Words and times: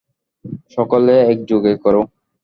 সকলে 0.75 1.13
একযোগে 1.31 1.73
করো! 1.83 2.01